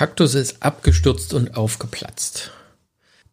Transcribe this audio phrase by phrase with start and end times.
[0.00, 2.52] Kaktus ist abgestürzt und aufgeplatzt.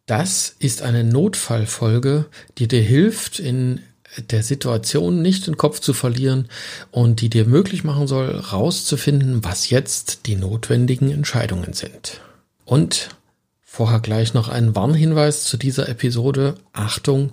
[0.04, 2.26] Das ist eine Notfallfolge,
[2.58, 3.80] die dir hilft, in
[4.18, 6.50] der Situation nicht den Kopf zu verlieren
[6.90, 12.20] und die dir möglich machen soll, rauszufinden, was jetzt die notwendigen Entscheidungen sind.
[12.66, 13.16] Und
[13.62, 16.56] vorher gleich noch ein Warnhinweis zu dieser Episode.
[16.74, 17.32] Achtung,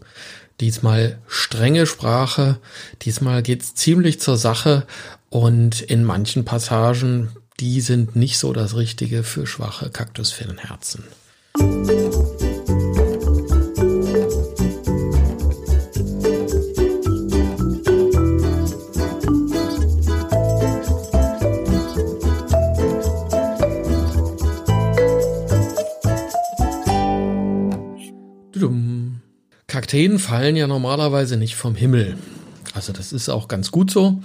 [0.62, 2.58] diesmal strenge Sprache,
[3.02, 4.88] diesmal geht's ziemlich zur Sache
[5.30, 11.04] und in manchen Passagen die sind nicht so das Richtige für schwache Kaktusfillenherzen.
[29.76, 32.17] Kakteen fallen ja normalerweise nicht vom Himmel.
[32.76, 34.22] Also das ist auch ganz gut so.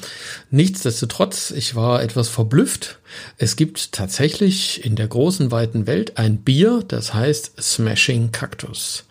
[0.50, 2.98] Nichtsdestotrotz, ich war etwas verblüfft.
[3.38, 9.04] Es gibt tatsächlich in der großen, weiten Welt ein Bier, das heißt Smashing Cactus.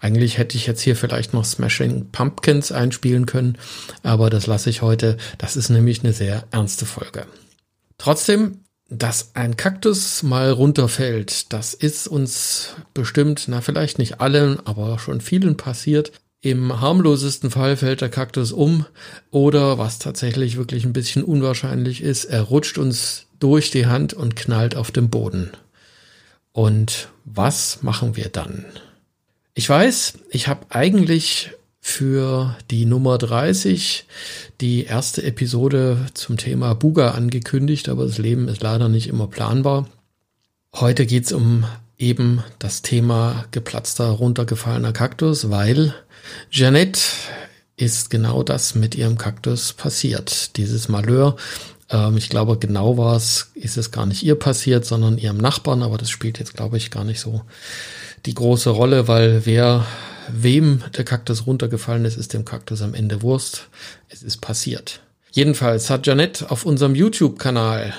[0.00, 3.58] Eigentlich hätte ich jetzt hier vielleicht noch Smashing Pumpkins einspielen können,
[4.02, 5.18] aber das lasse ich heute.
[5.38, 7.26] Das ist nämlich eine sehr ernste Folge.
[7.98, 14.98] Trotzdem, dass ein Kaktus mal runterfällt, das ist uns bestimmt, na vielleicht nicht allen, aber
[14.98, 16.12] schon vielen passiert.
[16.46, 18.86] Im harmlosesten Fall fällt der Kaktus um
[19.32, 24.36] oder was tatsächlich wirklich ein bisschen unwahrscheinlich ist, er rutscht uns durch die Hand und
[24.36, 25.50] knallt auf den Boden.
[26.52, 28.64] Und was machen wir dann?
[29.54, 34.04] Ich weiß, ich habe eigentlich für die Nummer 30
[34.60, 39.88] die erste Episode zum Thema Buga angekündigt, aber das Leben ist leider nicht immer planbar.
[40.72, 41.64] Heute geht's um
[41.98, 45.94] eben das Thema geplatzter, runtergefallener Kaktus, weil
[46.50, 47.00] Jeannette
[47.76, 50.56] ist genau das mit ihrem Kaktus passiert.
[50.56, 51.36] Dieses Malheur,
[51.90, 55.82] ähm, ich glaube, genau war es, ist es gar nicht ihr passiert, sondern ihrem Nachbarn,
[55.82, 57.42] aber das spielt jetzt, glaube ich, gar nicht so
[58.24, 59.86] die große Rolle, weil wer,
[60.28, 63.68] wem der Kaktus runtergefallen ist, ist dem Kaktus am Ende Wurst.
[64.08, 65.00] Es ist passiert.
[65.30, 67.92] Jedenfalls hat Janette auf unserem YouTube-Kanal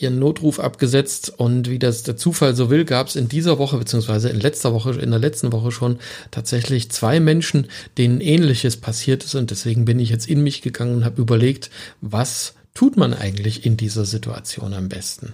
[0.00, 3.78] ihren Notruf abgesetzt und wie das der Zufall so will, gab es in dieser Woche
[3.78, 5.98] beziehungsweise in letzter Woche, in der letzten Woche schon
[6.30, 7.68] tatsächlich zwei Menschen,
[7.98, 11.70] denen ähnliches passiert ist und deswegen bin ich jetzt in mich gegangen und habe überlegt,
[12.00, 15.32] was tut man eigentlich in dieser Situation am besten?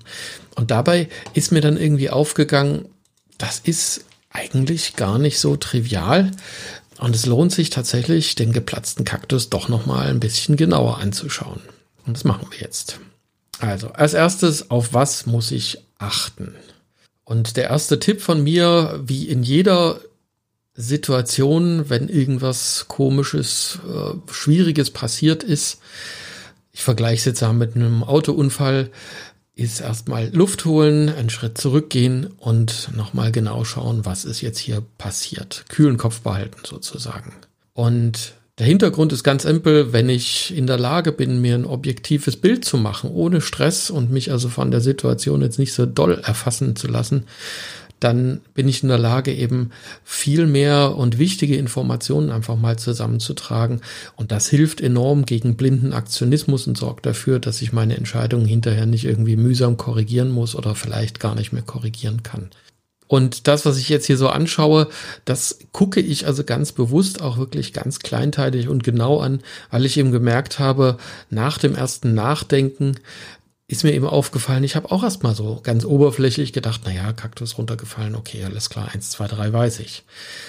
[0.55, 2.87] Und dabei ist mir dann irgendwie aufgegangen,
[3.39, 6.31] das ist eigentlich gar nicht so trivial.
[6.99, 11.61] Und es lohnt sich tatsächlich, den geplatzten Kaktus doch nochmal ein bisschen genauer anzuschauen.
[12.07, 12.99] Und das machen wir jetzt.
[13.61, 16.55] Also, als erstes, auf was muss ich achten?
[17.25, 20.01] Und der erste Tipp von mir, wie in jeder
[20.75, 25.81] Situation, wenn irgendwas komisches, äh, schwieriges passiert ist,
[26.73, 28.91] ich vergleiche es jetzt mit einem Autounfall,
[29.55, 34.83] ist erstmal Luft holen, einen Schritt zurückgehen und nochmal genau schauen, was ist jetzt hier
[34.99, 35.65] passiert.
[35.71, 37.33] Kühlen Kopf behalten sozusagen.
[37.73, 42.37] Und der Hintergrund ist ganz simpel, wenn ich in der Lage bin, mir ein objektives
[42.37, 46.15] Bild zu machen, ohne Stress und mich also von der Situation jetzt nicht so doll
[46.25, 47.25] erfassen zu lassen,
[48.01, 49.71] dann bin ich in der Lage, eben
[50.05, 53.81] viel mehr und wichtige Informationen einfach mal zusammenzutragen.
[54.17, 58.87] Und das hilft enorm gegen blinden Aktionismus und sorgt dafür, dass ich meine Entscheidungen hinterher
[58.87, 62.51] nicht irgendwie mühsam korrigieren muss oder vielleicht gar nicht mehr korrigieren kann.
[63.09, 64.89] Und das, was ich jetzt hier so anschaue,
[65.25, 69.41] das gucke ich also ganz bewusst auch wirklich ganz kleinteilig und genau an,
[69.71, 70.97] weil ich eben gemerkt habe,
[71.31, 72.97] nach dem ersten Nachdenken
[73.69, 78.15] ist mir eben aufgefallen, ich habe auch erstmal so ganz oberflächlich gedacht, naja, Kaktus runtergefallen,
[78.15, 80.05] okay, alles klar, eins, zwei, drei weiß ich.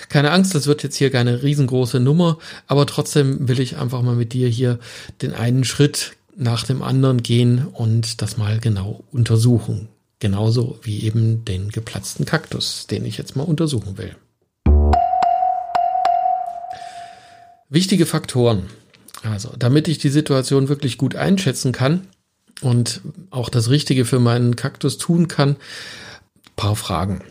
[0.10, 2.38] Keine Angst, das wird jetzt hier keine riesengroße Nummer,
[2.68, 4.78] aber trotzdem will ich einfach mal mit dir hier
[5.24, 9.90] den einen Schritt nach dem anderen gehen und das mal genau untersuchen.
[10.20, 14.16] Genauso wie eben den geplatzten Kaktus, den ich jetzt mal untersuchen will.
[17.70, 18.68] Wichtige Faktoren.
[19.24, 22.08] Also, damit ich die Situation wirklich gut einschätzen kann
[22.62, 25.58] und auch das Richtige für meinen Kaktus tun kann,
[26.56, 27.22] paar Fragen.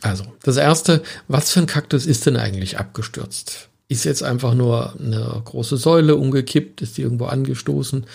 [0.00, 3.68] Also, das erste, was für ein Kaktus ist denn eigentlich abgestürzt?
[3.88, 8.06] Ist jetzt einfach nur eine große Säule umgekippt, ist die irgendwo angestoßen?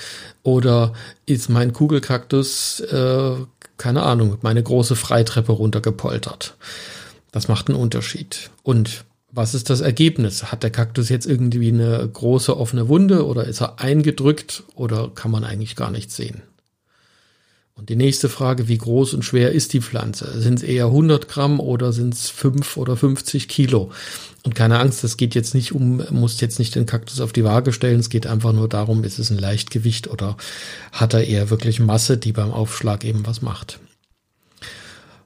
[0.43, 0.93] Oder
[1.25, 3.35] ist mein Kugelkaktus äh,
[3.77, 6.55] keine Ahnung, meine große Freitreppe runtergepoltert.
[7.31, 8.51] Das macht einen Unterschied.
[8.61, 10.51] Und was ist das Ergebnis?
[10.51, 15.31] Hat der Kaktus jetzt irgendwie eine große offene Wunde oder ist er eingedrückt oder kann
[15.31, 16.43] man eigentlich gar nichts sehen?
[17.75, 20.39] Und die nächste Frage, wie groß und schwer ist die Pflanze?
[20.39, 23.91] Sind es eher 100 Gramm oder sind es 5 oder 50 Kilo?
[24.43, 27.43] Und keine Angst, das geht jetzt nicht um, muss jetzt nicht den Kaktus auf die
[27.43, 27.99] Waage stellen.
[27.99, 30.37] Es geht einfach nur darum, ist es ein Leichtgewicht oder
[30.91, 33.79] hat er eher wirklich Masse, die beim Aufschlag eben was macht.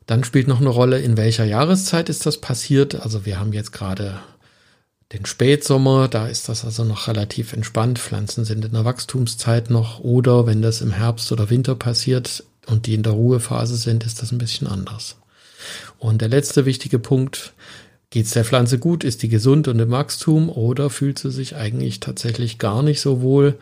[0.06, 2.96] Dann spielt noch eine Rolle, in welcher Jahreszeit ist das passiert.
[2.96, 4.22] Also wir haben jetzt gerade
[5.14, 7.98] den Spätsommer, da ist das also noch relativ entspannt.
[7.98, 10.00] Pflanzen sind in der Wachstumszeit noch.
[10.00, 14.22] Oder wenn das im Herbst oder Winter passiert und die in der Ruhephase sind, ist
[14.22, 15.16] das ein bisschen anders.
[15.98, 17.54] Und der letzte wichtige Punkt,
[18.10, 21.56] geht es der Pflanze gut, ist die gesund und im Wachstum oder fühlt sie sich
[21.56, 23.58] eigentlich tatsächlich gar nicht so wohl?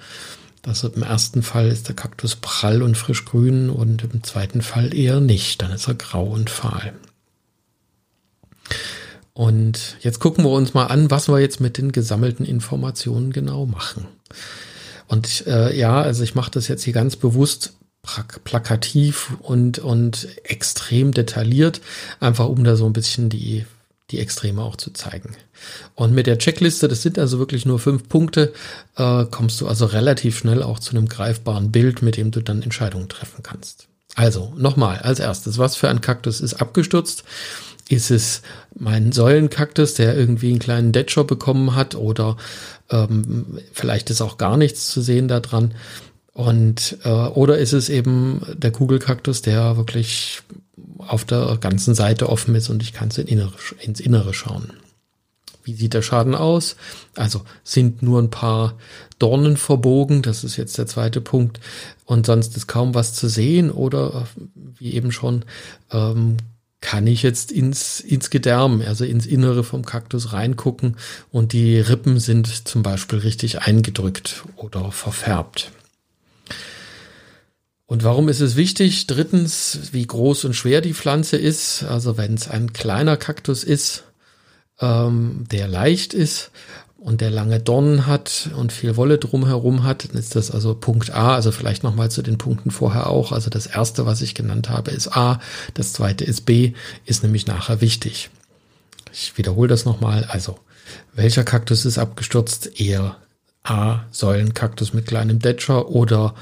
[0.62, 4.96] Das im ersten Fall ist der Kaktus prall und frisch grün und im zweiten Fall
[4.96, 5.62] eher nicht.
[5.62, 6.94] Dann ist er grau und fahl.
[9.36, 13.66] Und jetzt gucken wir uns mal an, was wir jetzt mit den gesammelten Informationen genau
[13.66, 14.08] machen.
[15.08, 17.74] Und äh, ja, also ich mache das jetzt hier ganz bewusst
[18.44, 21.82] plakativ und, und extrem detailliert,
[22.20, 23.66] einfach um da so ein bisschen die
[24.12, 25.36] die Extreme auch zu zeigen.
[25.96, 28.54] Und mit der Checkliste, das sind also wirklich nur fünf Punkte,
[28.98, 32.62] äh, kommst du also relativ schnell auch zu einem greifbaren Bild, mit dem du dann
[32.62, 33.88] Entscheidungen treffen kannst.
[34.16, 37.24] Also nochmal, als erstes, was für ein Kaktus ist abgestürzt?
[37.88, 38.42] Ist es
[38.76, 42.38] mein Säulenkaktus, der irgendwie einen kleinen Detscher bekommen hat oder
[42.90, 45.74] ähm, vielleicht ist auch gar nichts zu sehen da dran?
[46.34, 50.42] Und äh, oder ist es eben der Kugelkaktus, der wirklich
[50.98, 54.74] auf der ganzen Seite offen ist und ich kann in Innere, ins Innere schauen.
[55.64, 56.76] Wie sieht der Schaden aus?
[57.16, 58.76] Also sind nur ein paar
[59.18, 61.60] Dornen verbogen, das ist jetzt der zweite Punkt,
[62.06, 64.28] und sonst ist kaum was zu sehen oder
[64.78, 65.46] wie eben schon,
[65.92, 66.38] ähm,
[66.86, 70.98] kann ich jetzt ins, ins Gedärm, also ins Innere vom Kaktus reingucken
[71.32, 75.72] und die Rippen sind zum Beispiel richtig eingedrückt oder verfärbt.
[77.88, 79.08] Und warum ist es wichtig?
[79.08, 81.82] Drittens, wie groß und schwer die Pflanze ist.
[81.82, 84.04] Also wenn es ein kleiner Kaktus ist,
[84.80, 86.52] ähm, der leicht ist
[87.06, 91.12] und der lange Dornen hat und viel Wolle drumherum hat, dann ist das also Punkt
[91.12, 91.36] A.
[91.36, 93.32] Also vielleicht nochmal zu den Punkten vorher auch.
[93.32, 95.40] Also das erste, was ich genannt habe, ist A.
[95.76, 96.74] Das zweite ist B,
[97.06, 98.32] ist nämlich nachher wichtig.
[99.14, 100.24] Ich wiederhole das nochmal.
[100.24, 100.58] Also
[101.14, 102.82] welcher Kaktus ist abgestürzt?
[102.82, 103.18] Eher
[103.62, 104.00] A.
[104.10, 106.34] Säulenkaktus mit kleinem Detscher oder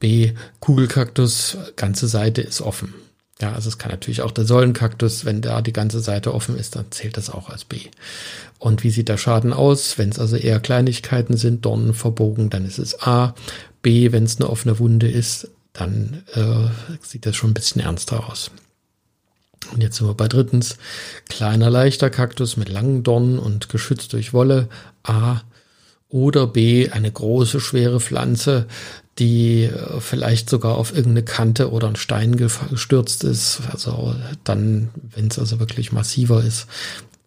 [0.00, 2.94] B, Kugelkaktus, ganze Seite ist offen.
[3.40, 6.74] Ja, also es kann natürlich auch der Säulenkaktus, wenn da die ganze Seite offen ist,
[6.74, 7.80] dann zählt das auch als B.
[8.58, 9.98] Und wie sieht der Schaden aus?
[9.98, 13.34] Wenn es also eher Kleinigkeiten sind, Dornen verbogen, dann ist es A.
[13.82, 16.68] B, wenn es eine offene Wunde ist, dann äh,
[17.02, 18.50] sieht das schon ein bisschen ernster aus.
[19.72, 20.78] Und jetzt sind wir bei drittens.
[21.28, 24.68] Kleiner, leichter Kaktus mit langen Dornen und geschützt durch Wolle.
[25.02, 25.42] A.
[26.08, 28.66] Oder B, eine große, schwere Pflanze,
[29.18, 33.62] die äh, vielleicht sogar auf irgendeine Kante oder einen Stein gestürzt ist.
[33.70, 34.14] Also
[34.44, 36.66] dann, wenn es also wirklich massiver ist,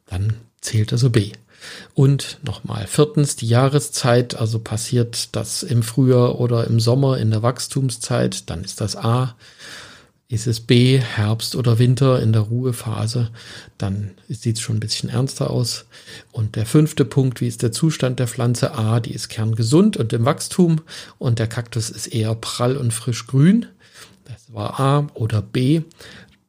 [0.08, 1.32] dann zählt also B.
[1.94, 7.44] Und nochmal, viertens, die Jahreszeit, also passiert das im Frühjahr oder im Sommer in der
[7.44, 9.36] Wachstumszeit, dann ist das A.
[10.32, 13.32] Ist es B, Herbst oder Winter in der Ruhephase,
[13.80, 15.86] dann sieht es schon ein bisschen ernster aus.
[16.32, 18.76] Und der fünfte Punkt, wie ist der Zustand der Pflanze?
[18.76, 20.82] A, die ist kerngesund und im Wachstum
[21.18, 23.66] und der Kaktus ist eher prall und frisch grün.
[24.26, 25.82] Das war A oder B.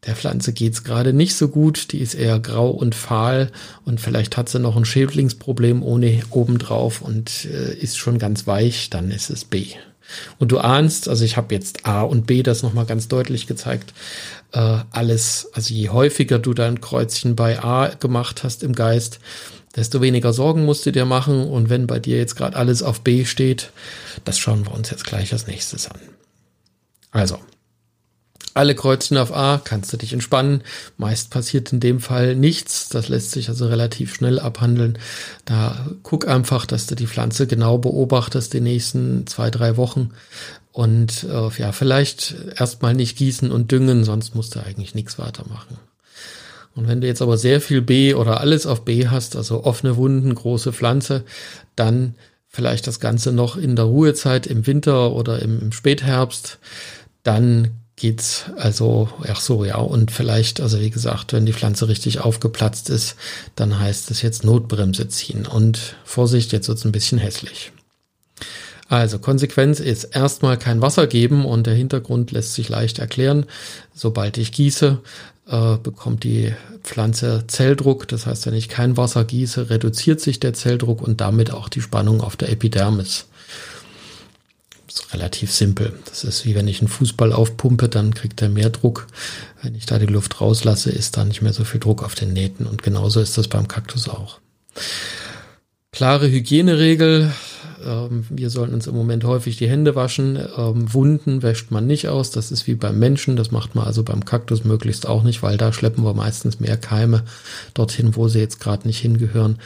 [0.04, 3.50] Der Pflanze geht's gerade nicht so gut, die ist eher grau und fahl
[3.86, 8.90] und vielleicht hat sie noch ein Schädlingsproblem ohne obendrauf und äh, ist schon ganz weich,
[8.90, 9.68] dann ist es B.
[10.38, 13.92] Und du ahnst, also ich habe jetzt A und B das nochmal ganz deutlich gezeigt,
[14.52, 19.20] äh, alles, also je häufiger du dein Kreuzchen bei A gemacht hast im Geist,
[19.76, 21.48] desto weniger Sorgen musst du dir machen.
[21.48, 23.70] Und wenn bei dir jetzt gerade alles auf B steht,
[24.24, 26.00] das schauen wir uns jetzt gleich als nächstes an.
[27.12, 27.38] Also,
[28.54, 30.62] alle Kreuzchen auf A, kannst du dich entspannen.
[30.96, 32.88] Meist passiert in dem Fall nichts.
[32.88, 34.98] Das lässt sich also relativ schnell abhandeln.
[35.44, 40.10] Da guck einfach, dass du die Pflanze genau beobachtest die nächsten zwei, drei Wochen.
[40.72, 45.78] Und äh, ja, vielleicht erstmal nicht gießen und düngen, sonst musst du eigentlich nichts weitermachen.
[46.74, 49.96] Und wenn du jetzt aber sehr viel B oder alles auf B hast, also offene
[49.96, 51.24] Wunden, große Pflanze,
[51.74, 52.14] dann
[52.48, 56.58] vielleicht das Ganze noch in der Ruhezeit im Winter oder im, im Spätherbst,
[57.22, 62.20] dann geht's also, ach so, ja, und vielleicht, also wie gesagt, wenn die Pflanze richtig
[62.20, 63.14] aufgeplatzt ist,
[63.56, 65.46] dann heißt es jetzt Notbremse ziehen.
[65.46, 67.72] Und Vorsicht, jetzt wird's ein bisschen hässlich.
[68.88, 73.46] Also Konsequenz ist erstmal kein Wasser geben und der Hintergrund lässt sich leicht erklären.
[73.94, 74.98] Sobald ich gieße,
[75.46, 78.08] äh, bekommt die Pflanze Zelldruck.
[78.08, 81.82] Das heißt, wenn ich kein Wasser gieße, reduziert sich der Zelldruck und damit auch die
[81.82, 83.26] Spannung auf der Epidermis
[84.90, 85.92] ist relativ simpel.
[86.06, 89.06] Das ist wie wenn ich einen Fußball aufpumpe, dann kriegt er mehr Druck.
[89.62, 92.32] Wenn ich da die Luft rauslasse, ist da nicht mehr so viel Druck auf den
[92.32, 92.66] Nähten.
[92.66, 94.40] Und genauso ist das beim Kaktus auch.
[95.92, 97.32] klare Hygieneregel.
[97.84, 100.38] Ähm, wir sollen uns im Moment häufig die Hände waschen.
[100.56, 102.30] Ähm, Wunden wäscht man nicht aus.
[102.30, 103.36] Das ist wie beim Menschen.
[103.36, 106.76] Das macht man also beim Kaktus möglichst auch nicht, weil da schleppen wir meistens mehr
[106.76, 107.24] Keime
[107.74, 109.58] dorthin, wo sie jetzt gerade nicht hingehören.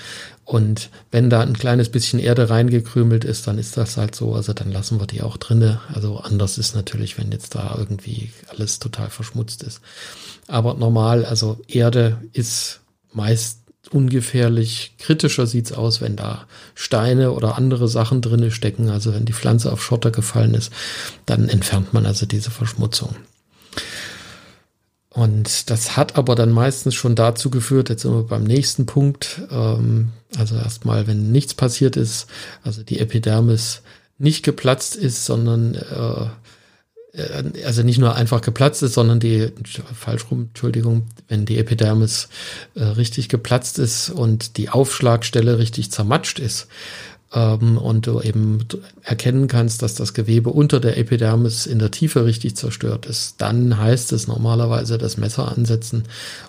[0.44, 4.34] Und wenn da ein kleines bisschen Erde reingekrümelt ist, dann ist das halt so.
[4.34, 5.80] Also dann lassen wir die auch drinne.
[5.92, 9.80] Also anders ist natürlich, wenn jetzt da irgendwie alles total verschmutzt ist.
[10.46, 12.80] Aber normal, also Erde ist
[13.12, 13.60] meist
[13.90, 14.94] ungefährlich.
[14.98, 18.90] Kritischer sieht's aus, wenn da Steine oder andere Sachen drinne stecken.
[18.90, 20.72] Also wenn die Pflanze auf Schotter gefallen ist,
[21.24, 23.16] dann entfernt man also diese Verschmutzung.
[25.14, 29.42] Und das hat aber dann meistens schon dazu geführt, jetzt sind wir beim nächsten Punkt,
[29.48, 32.26] ähm, also erstmal, wenn nichts passiert ist,
[32.64, 33.82] also die Epidermis
[34.18, 36.26] nicht geplatzt ist, sondern äh,
[37.64, 39.52] also nicht nur einfach geplatzt ist, sondern die,
[39.94, 42.28] falsch rum, Entschuldigung, wenn die Epidermis
[42.74, 46.66] äh, richtig geplatzt ist und die Aufschlagstelle richtig zermatscht ist,
[47.34, 48.60] ähm, und du eben
[49.02, 53.78] erkennen kannst, dass das Gewebe unter der Epidermis in der Tiefe richtig zerstört ist, dann
[53.78, 56.04] heißt es normalerweise das Messer ansetzen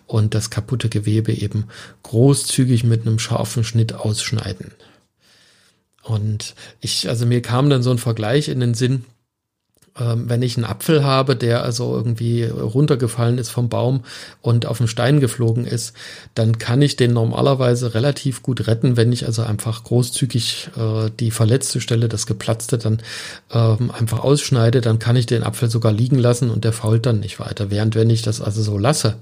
[0.05, 1.65] und das kaputte Gewebe eben
[2.03, 4.71] großzügig mit einem scharfen Schnitt ausschneiden.
[6.03, 9.05] Und ich, also mir kam dann so ein Vergleich in den Sinn,
[9.97, 14.03] wenn ich einen Apfel habe, der also irgendwie runtergefallen ist vom Baum
[14.41, 15.93] und auf den Stein geflogen ist,
[16.33, 21.31] dann kann ich den normalerweise relativ gut retten, wenn ich also einfach großzügig äh, die
[21.31, 22.99] verletzte Stelle, das geplatzte, dann
[23.51, 27.21] ähm, einfach ausschneide, dann kann ich den Apfel sogar liegen lassen und der fault dann
[27.21, 27.71] nicht weiter.
[27.71, 29.15] Während wenn ich das also so lasse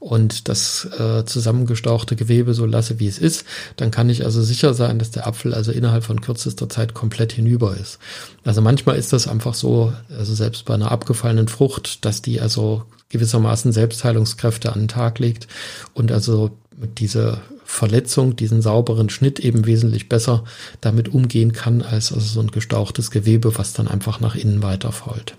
[0.00, 3.44] und das äh, zusammengestauchte Gewebe so lasse, wie es ist,
[3.76, 7.32] dann kann ich also sicher sein, dass der Apfel also innerhalb von kürzester Zeit komplett
[7.32, 7.98] hinüber ist.
[8.44, 12.84] Also manchmal ist das einfach so, also selbst bei einer abgefallenen Frucht, dass die also
[13.08, 15.48] gewissermaßen Selbstheilungskräfte an den Tag legt
[15.94, 20.44] und also mit dieser Verletzung, diesen sauberen Schnitt eben wesentlich besser
[20.80, 24.90] damit umgehen kann, als also so ein gestauchtes Gewebe, was dann einfach nach innen weiter
[24.90, 25.34] fault.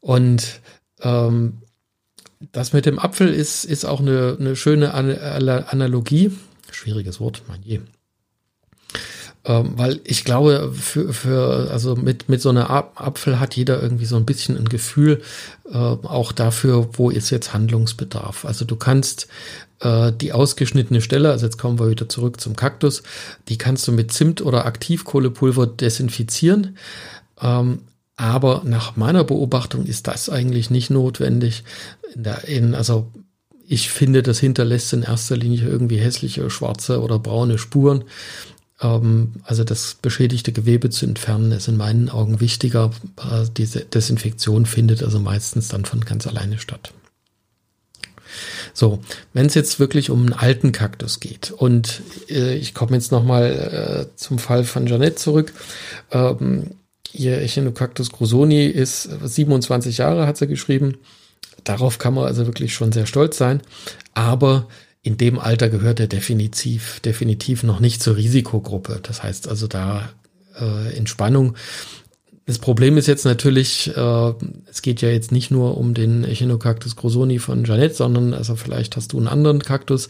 [0.00, 0.60] Und
[1.00, 1.58] ähm,
[2.52, 6.32] das mit dem Apfel ist, ist auch eine, eine schöne Analogie.
[6.70, 7.80] Schwieriges Wort, mein je.
[9.44, 14.04] Ähm, weil ich glaube, für, für, also mit, mit so einer Apfel hat jeder irgendwie
[14.04, 15.22] so ein bisschen ein Gefühl,
[15.70, 18.44] äh, auch dafür, wo ist jetzt Handlungsbedarf.
[18.44, 19.28] Also du kannst
[19.80, 23.02] äh, die ausgeschnittene Stelle, also jetzt kommen wir wieder zurück zum Kaktus,
[23.48, 26.76] die kannst du mit Zimt oder Aktivkohlepulver desinfizieren.
[27.40, 27.80] Ähm,
[28.16, 31.62] aber nach meiner Beobachtung ist das eigentlich nicht notwendig.
[32.14, 33.12] In der, in, also
[33.68, 38.04] ich finde, das hinterlässt in erster Linie irgendwie hässliche schwarze oder braune Spuren.
[38.80, 42.90] Ähm, also das beschädigte Gewebe zu entfernen, ist in meinen Augen wichtiger.
[43.56, 46.92] Diese Desinfektion findet also meistens dann von ganz alleine statt.
[48.74, 49.00] So,
[49.32, 54.06] wenn es jetzt wirklich um einen alten Kaktus geht und äh, ich komme jetzt nochmal
[54.12, 55.52] äh, zum Fall von Jeanette zurück.
[56.12, 56.70] Ähm,
[57.12, 60.98] Ihr Echinocactus grusoni ist 27 Jahre, hat sie geschrieben.
[61.64, 63.62] Darauf kann man also wirklich schon sehr stolz sein.
[64.14, 64.68] Aber
[65.08, 69.00] in dem Alter gehört er definitiv, definitiv noch nicht zur Risikogruppe.
[69.02, 70.10] Das heißt also da
[70.60, 71.54] äh, Entspannung.
[72.44, 74.32] Das Problem ist jetzt natürlich, äh,
[74.70, 78.96] es geht ja jetzt nicht nur um den Echinocactus grosoni von Janet, sondern also vielleicht
[78.96, 80.08] hast du einen anderen Kaktus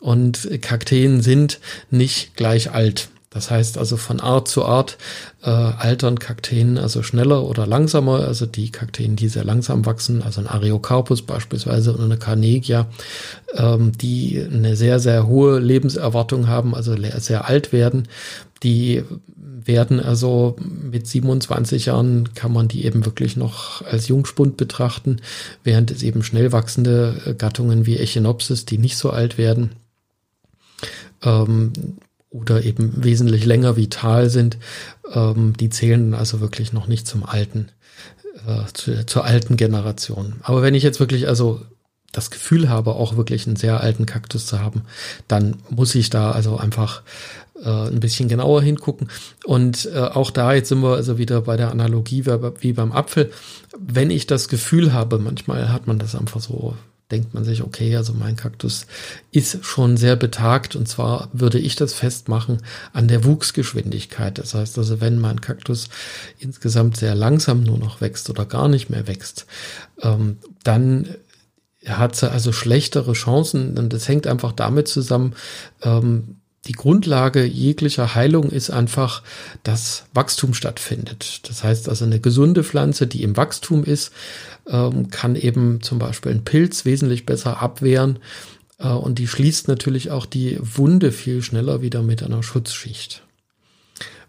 [0.00, 1.58] und Kakteen sind
[1.90, 3.08] nicht gleich alt.
[3.34, 4.96] Das heißt also von Art zu Art
[5.42, 8.20] äh, altern Kakteen also schneller oder langsamer.
[8.20, 12.86] Also die Kakteen, die sehr langsam wachsen, also ein Areocarpus beispielsweise oder eine Carnegia,
[13.54, 18.08] ähm, die eine sehr, sehr hohe Lebenserwartung haben, also sehr alt werden,
[18.62, 19.02] die
[19.66, 25.16] werden also mit 27 Jahren kann man die eben wirklich noch als Jungspund betrachten,
[25.64, 29.70] während es eben schnell wachsende äh, Gattungen wie Echinopsis, die nicht so alt werden,
[31.22, 31.72] ähm,
[32.34, 34.58] oder eben wesentlich länger vital sind,
[35.12, 37.68] ähm, die zählen also wirklich noch nicht zum alten,
[38.46, 40.34] äh, zu, zur alten Generation.
[40.42, 41.60] Aber wenn ich jetzt wirklich also
[42.10, 44.82] das Gefühl habe, auch wirklich einen sehr alten Kaktus zu haben,
[45.28, 47.02] dann muss ich da also einfach
[47.62, 49.08] äh, ein bisschen genauer hingucken.
[49.44, 53.30] Und äh, auch da jetzt sind wir also wieder bei der Analogie wie, beim Apfel.
[53.78, 56.74] Wenn ich das Gefühl habe, manchmal hat man das einfach so
[57.10, 58.86] denkt man sich, okay, also mein Kaktus
[59.30, 62.58] ist schon sehr betagt und zwar würde ich das festmachen
[62.92, 64.38] an der Wuchsgeschwindigkeit.
[64.38, 65.88] Das heißt also, wenn mein Kaktus
[66.38, 69.46] insgesamt sehr langsam nur noch wächst oder gar nicht mehr wächst,
[70.00, 71.08] ähm, dann
[71.86, 75.34] hat sie also schlechtere Chancen und das hängt einfach damit zusammen,
[75.82, 79.22] ähm, die Grundlage jeglicher Heilung ist einfach,
[79.62, 81.40] dass Wachstum stattfindet.
[81.48, 84.12] Das heißt also, eine gesunde Pflanze, die im Wachstum ist,
[84.66, 88.18] ähm, kann eben zum Beispiel einen Pilz wesentlich besser abwehren
[88.78, 93.22] Äh, und die schließt natürlich auch die Wunde viel schneller wieder mit einer Schutzschicht.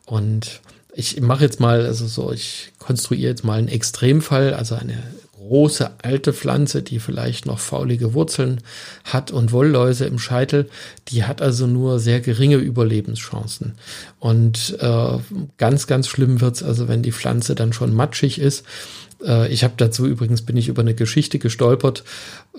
[0.05, 0.61] Und
[0.93, 5.01] ich mache jetzt mal, also so, ich konstruiere jetzt mal einen Extremfall, also eine
[5.45, 8.61] große alte Pflanze, die vielleicht noch faulige Wurzeln
[9.03, 10.69] hat und Wollläuse im Scheitel,
[11.07, 13.73] die hat also nur sehr geringe Überlebenschancen.
[14.19, 15.17] Und äh,
[15.57, 18.65] ganz, ganz schlimm wird's also, wenn die Pflanze dann schon matschig ist.
[19.23, 22.03] Äh, ich habe dazu übrigens bin ich über eine Geschichte gestolpert,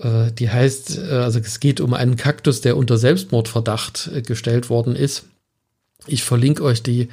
[0.01, 4.69] äh, die heißt, äh, also es geht um einen Kaktus, der unter Selbstmordverdacht äh, gestellt
[4.69, 5.25] worden ist.
[6.07, 7.09] Ich verlinke euch die,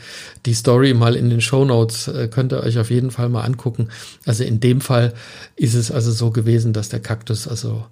[0.46, 3.42] die Story mal in den Show Notes, äh, könnt ihr euch auf jeden Fall mal
[3.42, 3.88] angucken.
[4.24, 5.14] Also in dem Fall
[5.56, 7.84] ist es also so gewesen, dass der Kaktus also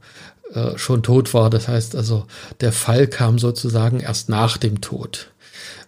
[0.54, 1.50] äh, schon tot war.
[1.50, 2.26] Das heißt also,
[2.60, 5.30] der Fall kam sozusagen erst nach dem Tod.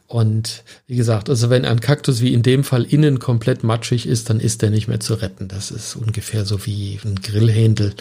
[0.06, 4.30] Und wie gesagt, also wenn ein Kaktus wie in dem Fall innen komplett matschig ist,
[4.30, 5.49] dann ist der nicht mehr zu retten.
[5.49, 7.94] Das ist ungefähr so wie ein Grillhändel.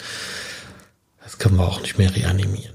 [1.22, 2.73] Das können wir auch nicht mehr reanimieren.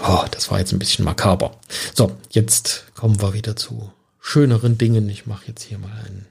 [0.00, 1.52] Oh, das war jetzt ein bisschen makaber.
[1.94, 5.08] So, jetzt kommen wir wieder zu schöneren Dingen.
[5.08, 6.26] Ich mache jetzt hier mal einen.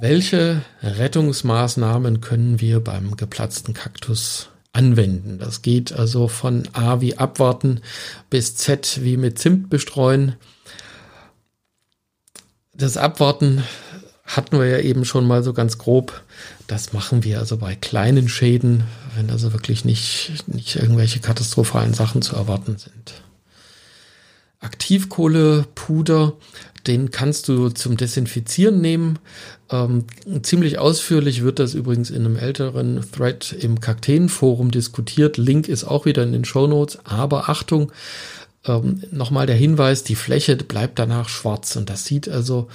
[0.00, 5.38] Welche Rettungsmaßnahmen können wir beim geplatzten Kaktus anwenden?
[5.38, 7.80] Das geht also von A wie abwarten
[8.30, 10.36] bis Z wie mit Zimt bestreuen.
[12.72, 13.62] Das Abwarten
[14.36, 16.22] hatten wir ja eben schon mal so ganz grob.
[16.66, 18.84] Das machen wir also bei kleinen Schäden,
[19.16, 23.22] wenn also wirklich nicht, nicht irgendwelche katastrophalen Sachen zu erwarten sind.
[24.60, 26.34] Aktivkohlepuder,
[26.86, 29.18] den kannst du zum Desinfizieren nehmen.
[29.68, 30.04] Ähm,
[30.42, 35.38] ziemlich ausführlich wird das übrigens in einem älteren Thread im Kakteenforum diskutiert.
[35.38, 36.98] Link ist auch wieder in den Show Notes.
[37.04, 37.90] Aber Achtung,
[38.64, 42.68] ähm, nochmal der Hinweis, die Fläche bleibt danach schwarz und das sieht also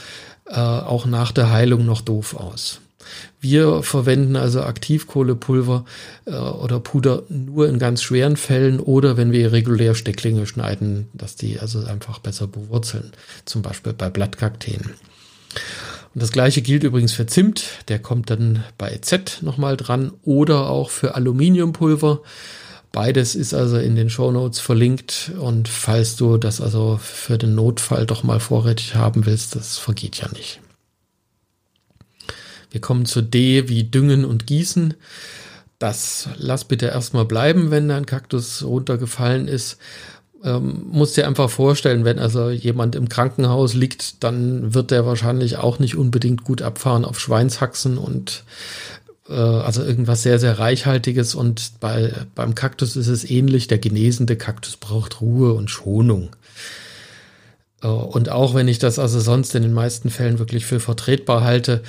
[0.48, 2.82] äh, auch nach der Heilung noch doof aus.
[3.40, 5.86] Wir verwenden also Aktivkohlepulver
[6.26, 11.36] äh, oder Puder nur in ganz schweren Fällen oder wenn wir regulär Stecklinge schneiden, dass
[11.36, 13.12] die also einfach besser bewurzeln,
[13.46, 14.82] zum Beispiel bei Blattkakteen.
[16.14, 20.70] Und das gleiche gilt übrigens für Zimt, der kommt dann bei Z nochmal dran oder
[20.70, 22.22] auch für Aluminiumpulver.
[22.96, 27.54] Beides ist also in den Show Notes verlinkt und falls du das also für den
[27.54, 30.62] Notfall doch mal vorrätig haben willst, das vergeht ja nicht.
[32.72, 34.94] Wir kommen zu D wie Düngen und Gießen.
[35.78, 39.78] Das lass bitte erstmal bleiben, wenn dein Kaktus runtergefallen ist.
[40.42, 45.58] Ähm, musst dir einfach vorstellen, wenn also jemand im Krankenhaus liegt, dann wird der wahrscheinlich
[45.58, 48.46] auch nicht unbedingt gut abfahren auf Schweinshaxen und
[49.34, 51.36] also irgendwas sehr, sehr Reichhaltiges.
[51.36, 53.68] Und bei, beim Kaktus ist es ähnlich.
[53.68, 56.36] Der genesende Kaktus braucht Ruhe und Schonung.
[57.82, 61.44] Äh, und auch wenn ich das also sonst in den meisten Fällen wirklich für vertretbar
[61.44, 61.82] halte,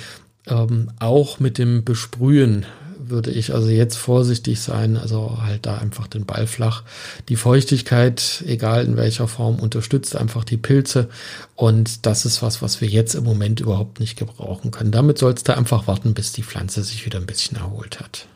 [0.47, 2.65] ähm, auch mit dem Besprühen
[3.09, 6.83] würde ich also jetzt vorsichtig sein, also halt da einfach den Ball flach.
[7.29, 11.09] Die Feuchtigkeit, egal in welcher Form, unterstützt einfach die Pilze
[11.55, 14.91] und das ist was, was wir jetzt im Moment überhaupt nicht gebrauchen können.
[14.91, 18.27] Damit sollst du einfach warten, bis die Pflanze sich wieder ein bisschen erholt hat.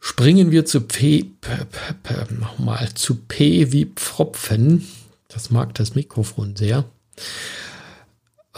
[0.00, 4.86] Springen wir zu P, P, P, P nochmal zu P wie Pfropfen.
[5.28, 6.84] Das mag das Mikrofon sehr.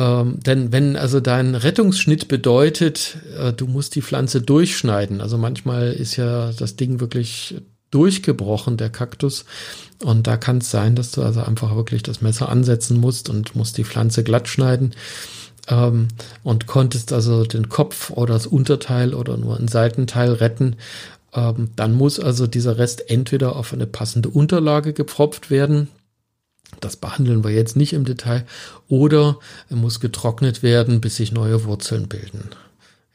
[0.01, 5.93] Ähm, denn wenn also dein Rettungsschnitt bedeutet, äh, du musst die Pflanze durchschneiden, also manchmal
[5.93, 7.57] ist ja das Ding wirklich
[7.91, 9.45] durchgebrochen, der Kaktus,
[10.03, 13.55] und da kann es sein, dass du also einfach wirklich das Messer ansetzen musst und
[13.55, 14.95] musst die Pflanze glatt schneiden
[15.69, 16.09] ähm,
[16.45, 20.77] und konntest also den Kopf oder das Unterteil oder nur ein Seitenteil retten.
[21.35, 25.89] Ähm, dann muss also dieser Rest entweder auf eine passende Unterlage gepfropft werden,
[26.81, 28.47] das behandeln wir jetzt nicht im Detail.
[28.89, 32.51] Oder er muss getrocknet werden, bis sich neue Wurzeln bilden.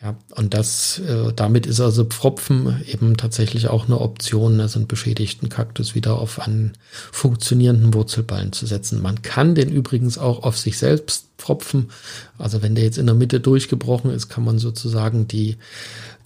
[0.05, 4.87] Ja, und das, äh, damit ist also Pfropfen eben tatsächlich auch eine Option, also einen
[4.87, 6.73] beschädigten Kaktus wieder auf einen
[7.11, 9.01] funktionierenden Wurzelballen zu setzen.
[9.01, 11.89] Man kann den übrigens auch auf sich selbst pfropfen.
[12.37, 15.57] Also wenn der jetzt in der Mitte durchgebrochen ist, kann man sozusagen die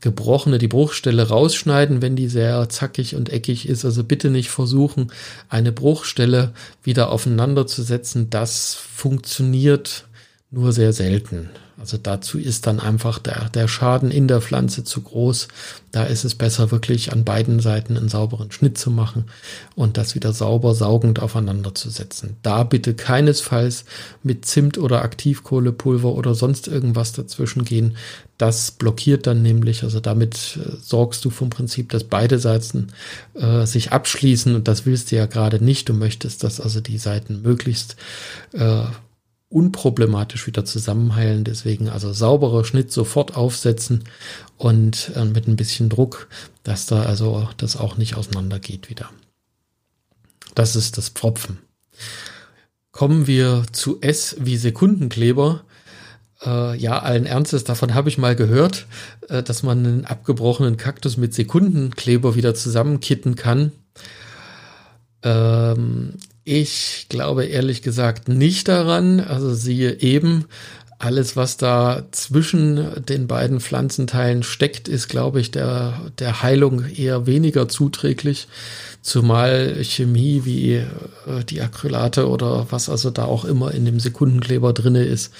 [0.02, 3.86] gebrochene, die Bruchstelle rausschneiden, wenn die sehr zackig und eckig ist.
[3.86, 5.12] Also bitte nicht versuchen,
[5.50, 8.30] eine Bruchstelle wieder aufeinander zu setzen.
[8.30, 10.06] Das funktioniert
[10.52, 11.50] nur sehr selten.
[11.80, 15.48] Also dazu ist dann einfach der, der Schaden in der Pflanze zu groß.
[15.92, 19.26] Da ist es besser, wirklich an beiden Seiten einen sauberen Schnitt zu machen
[19.76, 22.36] und das wieder sauber saugend aufeinander zu setzen.
[22.44, 23.86] Da bitte keinesfalls
[24.24, 27.96] mit Zimt oder Aktivkohlepulver oder sonst irgendwas dazwischen gehen.
[28.38, 32.88] Das blockiert dann nämlich, also damit äh, sorgst du vom Prinzip, dass beide Seiten
[33.36, 35.90] äh, sich abschließen und das willst du ja gerade nicht.
[35.90, 37.96] Du möchtest, dass also die Seiten möglichst
[38.54, 38.84] äh,
[39.50, 41.44] unproblematisch wieder zusammenheilen.
[41.44, 44.04] Deswegen also sauberer Schnitt sofort aufsetzen
[44.58, 46.28] und äh, mit ein bisschen Druck,
[46.64, 49.10] dass da also das auch nicht auseinandergeht wieder.
[50.56, 51.60] Das ist das Pfropfen.
[52.92, 55.64] Kommen wir zu S wie Sekundenkleber.
[56.46, 58.86] Äh, ja, allen Ernstes, davon habe ich mal gehört,
[59.30, 63.72] äh, dass man einen abgebrochenen Kaktus mit Sekundenkleber wieder zusammenkitten kann.
[65.24, 66.14] Ähm,
[66.50, 69.20] ich glaube ehrlich gesagt nicht daran.
[69.20, 70.46] Also siehe eben,
[70.98, 77.26] alles, was da zwischen den beiden Pflanzenteilen steckt, ist, glaube ich, der, der Heilung eher
[77.26, 78.50] weniger zuträglich.
[79.02, 80.86] Zumal Chemie wie äh,
[81.48, 85.34] die Acrylate oder was also da auch immer in dem Sekundenkleber drinne ist,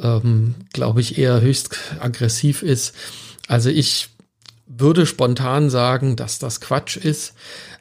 [0.00, 2.94] ähm, glaube ich, eher höchst aggressiv ist.
[3.48, 4.08] Also ich
[4.66, 7.34] würde spontan sagen, dass das Quatsch ist.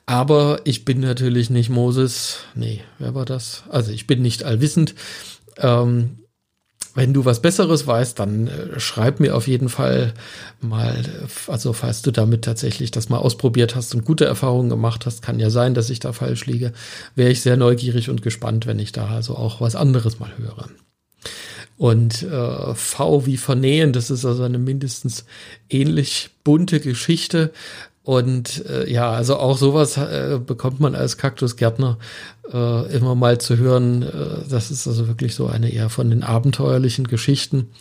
[0.05, 2.39] Aber ich bin natürlich nicht Moses.
[2.53, 3.63] Nee, wer war das?
[3.69, 4.93] Also ich bin nicht allwissend.
[5.57, 6.19] Ähm,
[6.95, 10.13] wenn du was Besseres weißt, dann äh, schreib mir auf jeden Fall
[10.61, 11.03] mal,
[11.47, 15.39] also falls du damit tatsächlich das mal ausprobiert hast und gute Erfahrungen gemacht hast, kann
[15.39, 16.71] ja sein, dass ich da falsch liege,
[17.15, 20.69] wäre ich sehr neugierig und gespannt, wenn ich da also auch was anderes mal höre.
[21.77, 25.25] Und äh, V wie Vernähen, das ist also eine mindestens
[25.69, 27.51] ähnlich bunte Geschichte.
[28.05, 31.97] Und äh, ja, also auch sowas äh, bekommt man als Kaktusgärtner
[32.53, 34.03] äh, immer mal zu hören.
[34.03, 37.71] Äh, das ist also wirklich so eine eher von den abenteuerlichen Geschichten.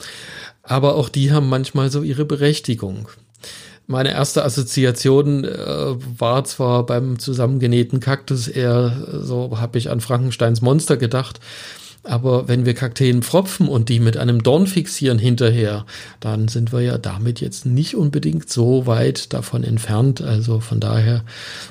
[0.62, 3.08] Aber auch die haben manchmal so ihre Berechtigung.
[3.87, 10.62] Meine erste Assoziation äh, war zwar beim zusammengenähten Kaktus eher so, habe ich an Frankensteins
[10.62, 11.38] Monster gedacht.
[12.05, 15.87] Aber wenn wir Kakteen pfropfen und die mit einem Dorn fixieren hinterher,
[16.21, 20.21] dann sind wir ja damit jetzt nicht unbedingt so weit davon entfernt.
[20.21, 21.25] Also von daher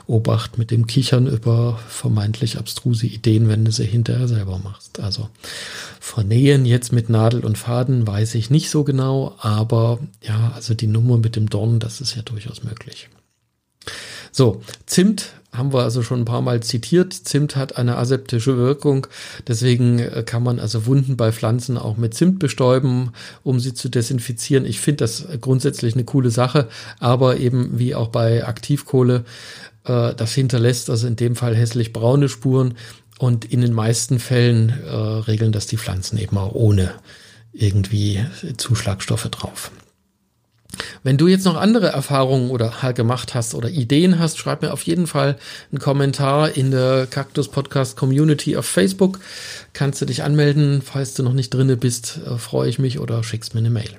[0.07, 4.99] Obacht mit dem Kichern über vermeintlich abstruse Ideen, wenn du sie hinterher selber machst.
[4.99, 5.29] Also
[5.99, 10.87] vernähen jetzt mit Nadel und Faden weiß ich nicht so genau, aber ja, also die
[10.87, 13.07] Nummer mit dem Dorn, das ist ja durchaus möglich.
[14.31, 17.13] So, Zimt haben wir also schon ein paar Mal zitiert.
[17.13, 19.07] Zimt hat eine aseptische Wirkung.
[19.47, 23.11] Deswegen äh, kann man also Wunden bei Pflanzen auch mit Zimt bestäuben,
[23.43, 24.65] um sie zu desinfizieren.
[24.65, 26.67] Ich finde das grundsätzlich eine coole Sache,
[26.99, 29.25] aber eben wie auch bei Aktivkohle,
[29.85, 32.75] äh, das hinterlässt also in dem Fall hässlich braune Spuren
[33.19, 36.91] und in den meisten Fällen äh, regeln das die Pflanzen eben auch ohne
[37.53, 38.25] irgendwie
[38.57, 39.71] Zuschlagstoffe drauf.
[41.03, 44.73] Wenn du jetzt noch andere Erfahrungen oder halt gemacht hast oder Ideen hast, schreib mir
[44.73, 45.37] auf jeden Fall
[45.71, 49.19] einen Kommentar in der Cactus Podcast Community auf Facebook.
[49.73, 53.23] Kannst du dich anmelden, falls du noch nicht drinne bist, äh, freue ich mich oder
[53.23, 53.89] schickst mir eine Mail.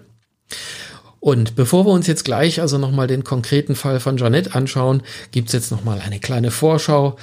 [1.21, 5.55] Und bevor wir uns jetzt gleich also nochmal den konkreten Fall von Janette anschauen, gibt's
[5.55, 7.17] jetzt nochmal eine kleine Vorschau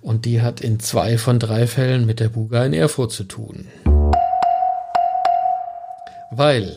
[0.00, 3.68] und die hat in zwei von drei Fällen mit der Buga in Erfurt zu tun
[6.38, 6.76] weil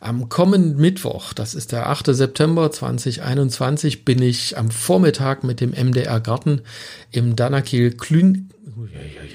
[0.00, 2.14] am kommenden Mittwoch, das ist der 8.
[2.14, 6.62] September 2021, bin ich am Vormittag mit dem MDR Garten
[7.10, 8.50] im Danakil Klün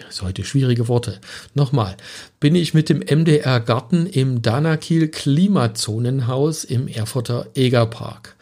[0.10, 1.20] ist heute schwierige Worte.
[1.54, 1.98] Nochmal,
[2.40, 8.36] bin ich mit dem MDR Garten im Danakil Klimazonenhaus im Erfurter Egerpark.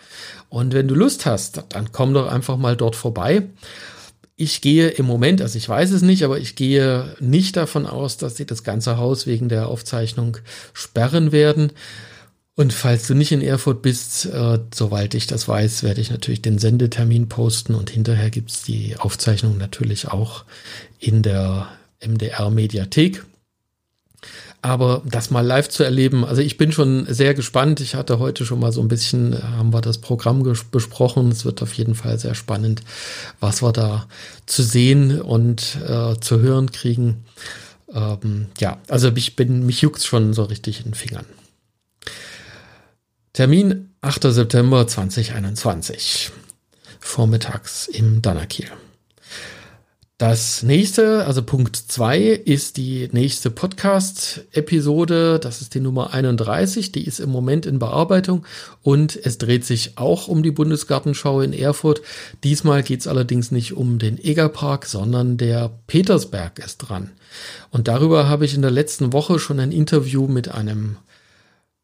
[0.49, 3.43] Und wenn du Lust hast, dann komm doch einfach mal dort vorbei.
[4.41, 8.17] Ich gehe im Moment, also ich weiß es nicht, aber ich gehe nicht davon aus,
[8.17, 10.37] dass sie das ganze Haus wegen der Aufzeichnung
[10.73, 11.73] sperren werden.
[12.55, 16.41] Und falls du nicht in Erfurt bist, äh, soweit ich das weiß, werde ich natürlich
[16.41, 20.43] den Sendetermin posten und hinterher gibt's die Aufzeichnung natürlich auch
[20.97, 21.67] in der
[21.99, 23.23] MDR-Mediathek.
[24.63, 27.79] Aber das mal live zu erleben, also ich bin schon sehr gespannt.
[27.79, 31.31] Ich hatte heute schon mal so ein bisschen, äh, haben wir das Programm besprochen.
[31.31, 32.83] Es wird auf jeden Fall sehr spannend,
[33.39, 34.07] was wir da
[34.45, 37.25] zu sehen und äh, zu hören kriegen.
[37.91, 41.25] Ähm, ja, also ich bin, mich juckt schon so richtig in den Fingern.
[43.33, 44.23] Termin 8.
[44.23, 46.31] September 2021.
[46.99, 48.67] Vormittags im Danakil.
[50.21, 55.39] Das nächste, also Punkt zwei, ist die nächste Podcast-Episode.
[55.39, 56.91] Das ist die Nummer 31.
[56.91, 58.45] Die ist im Moment in Bearbeitung
[58.83, 62.03] und es dreht sich auch um die Bundesgartenschau in Erfurt.
[62.43, 67.09] Diesmal geht es allerdings nicht um den Egerpark, sondern der Petersberg ist dran.
[67.71, 70.97] Und darüber habe ich in der letzten Woche schon ein Interview mit einem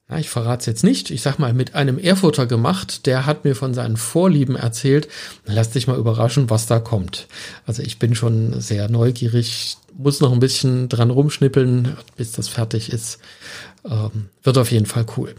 [0.10, 3.44] ja, ich verrate es jetzt nicht, ich sag mal, mit einem Erfurter gemacht, der hat
[3.44, 5.10] mir von seinen Vorlieben erzählt.
[5.46, 7.28] Lass dich mal überraschen, was da kommt.
[7.66, 12.94] Also ich bin schon sehr neugierig, muss noch ein bisschen dran rumschnippeln, bis das fertig
[12.94, 13.20] ist.
[13.84, 15.36] Ähm, wird auf jeden Fall cool.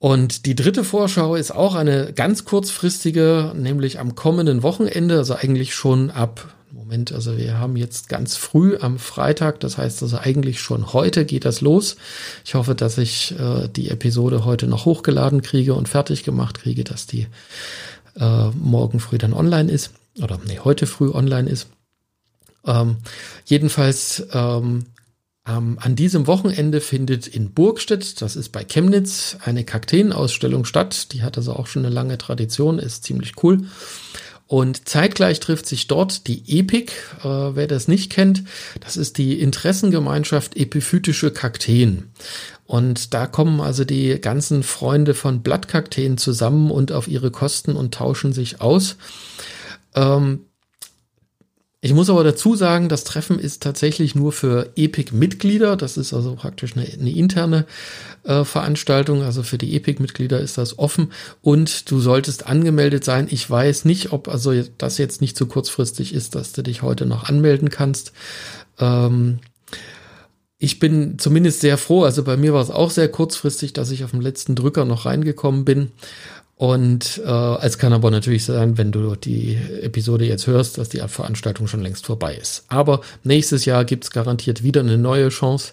[0.00, 5.76] Und die dritte Vorschau ist auch eine ganz kurzfristige, nämlich am kommenden Wochenende, also eigentlich
[5.76, 6.52] schon ab
[6.92, 11.24] Moment, also wir haben jetzt ganz früh am Freitag, das heißt also eigentlich schon heute
[11.24, 11.96] geht das los.
[12.44, 16.84] Ich hoffe, dass ich äh, die Episode heute noch hochgeladen kriege und fertig gemacht kriege,
[16.84, 17.28] dass die
[18.20, 21.68] äh, morgen früh dann online ist oder nee, heute früh online ist.
[22.66, 22.98] Ähm,
[23.46, 24.84] jedenfalls ähm,
[25.48, 31.14] ähm, an diesem Wochenende findet in Burgstedt, das ist bei Chemnitz, eine Kakteenausstellung statt.
[31.14, 33.62] Die hat also auch schon eine lange Tradition, ist ziemlich cool.
[34.52, 38.44] Und zeitgleich trifft sich dort die EPIC, äh, wer das nicht kennt,
[38.80, 42.12] das ist die Interessengemeinschaft Epiphytische Kakteen.
[42.66, 47.94] Und da kommen also die ganzen Freunde von Blattkakteen zusammen und auf ihre Kosten und
[47.94, 48.96] tauschen sich aus.
[49.94, 50.40] Ähm,
[51.84, 55.76] ich muss aber dazu sagen, das Treffen ist tatsächlich nur für Epic-Mitglieder.
[55.76, 57.66] Das ist also praktisch eine, eine interne
[58.22, 59.22] äh, Veranstaltung.
[59.24, 63.26] Also für die Epic-Mitglieder ist das offen und du solltest angemeldet sein.
[63.28, 67.04] Ich weiß nicht, ob also das jetzt nicht zu kurzfristig ist, dass du dich heute
[67.04, 68.12] noch anmelden kannst.
[68.78, 69.40] Ähm,
[70.58, 72.04] ich bin zumindest sehr froh.
[72.04, 75.04] Also bei mir war es auch sehr kurzfristig, dass ich auf dem letzten Drücker noch
[75.04, 75.90] reingekommen bin.
[76.56, 81.00] Und äh, es kann aber natürlich sein, wenn du die Episode jetzt hörst, dass die
[81.00, 82.64] Veranstaltung schon längst vorbei ist.
[82.68, 85.72] Aber nächstes Jahr gibt's garantiert wieder eine neue Chance.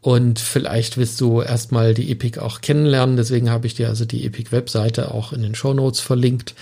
[0.00, 3.16] Und vielleicht willst du erstmal die Epic auch kennenlernen.
[3.16, 6.54] Deswegen habe ich dir also die Epic-Webseite auch in den Show Notes verlinkt.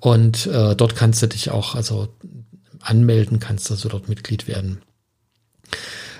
[0.00, 2.08] Und äh, dort kannst du dich auch also
[2.80, 4.80] anmelden, kannst also dort Mitglied werden.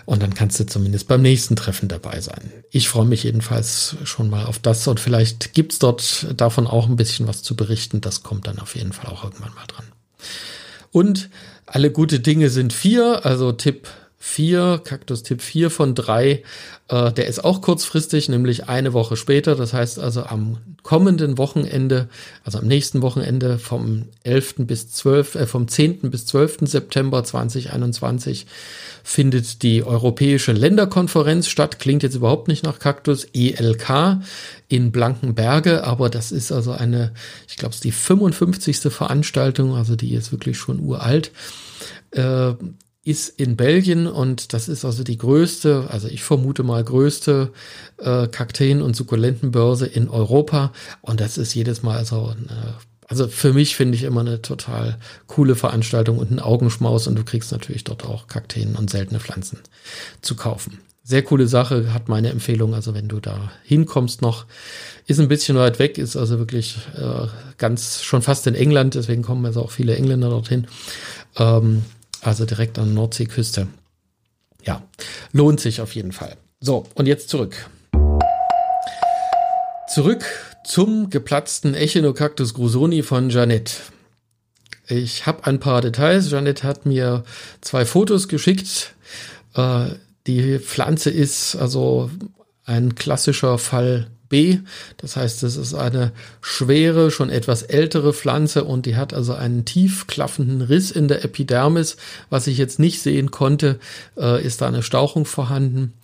[0.09, 2.51] Und dann kannst du zumindest beim nächsten Treffen dabei sein.
[2.71, 6.97] Ich freue mich jedenfalls schon mal auf das und vielleicht gibt's dort davon auch ein
[6.97, 8.01] bisschen was zu berichten.
[8.01, 9.85] Das kommt dann auf jeden Fall auch irgendwann mal dran.
[10.93, 11.29] Und
[11.67, 13.87] alle gute Dinge sind vier, also Tipp
[14.21, 16.43] 4, Kaktus Tipp 4 von 3,
[16.89, 19.55] äh, der ist auch kurzfristig, nämlich eine Woche später.
[19.55, 22.09] Das heißt also am kommenden Wochenende,
[22.45, 24.67] also am nächsten Wochenende vom 11.
[24.67, 26.11] bis 12, äh, vom 10.
[26.11, 26.59] bis 12.
[26.63, 28.47] September 2021
[29.05, 31.79] findet die Europäische Länderkonferenz statt.
[31.79, 34.19] Klingt jetzt überhaupt nicht nach Kaktus, ELK
[34.69, 37.13] in Blankenberge, aber das ist also eine,
[37.49, 38.81] ich glaube, es ist die 55.
[38.93, 41.31] Veranstaltung, also die ist wirklich schon uralt.
[42.11, 42.55] Äh,
[43.09, 47.51] ist in Belgien und das ist also die größte, also ich vermute mal größte
[47.97, 52.75] äh, Kakteen- und Sukkulentenbörse in Europa und das ist jedes Mal also eine,
[53.07, 57.25] also für mich finde ich immer eine total coole Veranstaltung und ein Augenschmaus und du
[57.25, 59.61] kriegst natürlich dort auch Kakteen und seltene Pflanzen
[60.21, 60.81] zu kaufen.
[61.03, 64.45] Sehr coole Sache, hat meine Empfehlung, also wenn du da hinkommst noch,
[65.07, 69.23] ist ein bisschen weit weg, ist also wirklich äh, ganz schon fast in England, deswegen
[69.23, 70.67] kommen also auch viele Engländer dorthin.
[71.37, 71.85] Ähm,
[72.23, 73.69] also direkt an der Nordseeküste.
[74.65, 74.83] Ja,
[75.33, 76.37] lohnt sich auf jeden Fall.
[76.61, 77.69] So, und jetzt zurück.
[79.89, 80.25] Zurück
[80.65, 83.81] zum geplatzten Echinocactus grusoni von Janet.
[84.87, 86.31] Ich habe ein paar Details.
[86.31, 87.25] Janet hat mir
[87.61, 88.95] zwei Fotos geschickt.
[89.55, 89.91] Äh,
[90.27, 92.11] die Pflanze ist also
[92.65, 94.59] ein klassischer Fall B.
[94.97, 99.65] Das heißt, es ist eine schwere, schon etwas ältere Pflanze und die hat also einen
[99.65, 101.97] tief klaffenden Riss in der Epidermis.
[102.31, 103.79] Was ich jetzt nicht sehen konnte,
[104.17, 105.95] äh, ist da eine Stauchung vorhanden.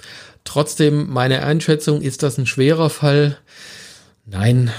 [0.44, 3.38] Trotzdem, meine Einschätzung, ist das ein schwerer Fall?
[4.26, 4.70] Nein,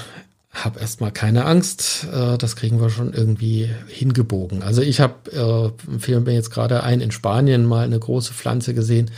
[0.63, 2.08] hab erstmal keine Angst.
[2.12, 4.63] Äh, das kriegen wir schon irgendwie hingebogen.
[4.63, 8.74] Also ich habe, äh, fiel mir jetzt gerade ein, in Spanien mal eine große Pflanze
[8.74, 9.12] gesehen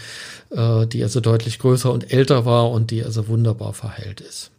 [0.52, 4.52] äh, die also deutlich größer und älter war und die also wunderbar verheilt ist.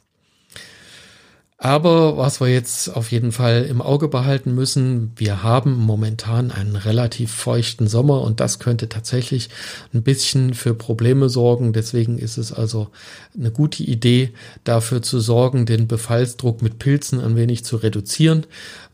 [1.60, 6.76] Aber was wir jetzt auf jeden Fall im Auge behalten müssen, wir haben momentan einen
[6.76, 9.50] relativ feuchten Sommer und das könnte tatsächlich
[9.92, 11.72] ein bisschen für Probleme sorgen.
[11.72, 12.90] Deswegen ist es also
[13.36, 18.46] eine gute Idee, dafür zu sorgen, den Befallsdruck mit Pilzen ein wenig zu reduzieren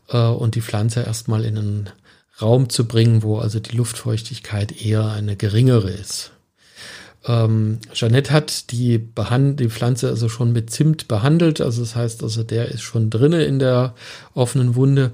[0.09, 1.89] äh, und die Pflanze erstmal in einen
[2.41, 6.34] Raum zu bringen, wo also die Luftfeuchtigkeit eher eine geringere ist.
[7.27, 12.43] Ähm, Jeanette hat die, die Pflanze also schon mit Zimt behandelt, also das heißt, also
[12.43, 13.95] der ist schon drinne in der
[14.33, 15.11] offenen Wunde.